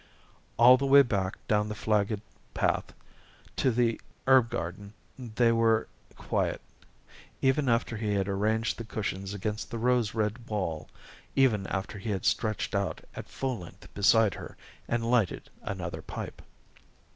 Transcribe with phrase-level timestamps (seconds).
[0.57, 2.21] All the way back down the flagged
[2.55, 2.91] path
[3.55, 6.59] to the herb garden they were quiet
[7.39, 10.89] even after he had arranged the cushions against the rose red wall,
[11.35, 16.41] even after he had stretched out at full length beside her and lighted another pipe.